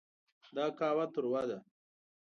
[0.55, 1.57] دا قهوه تروه ده.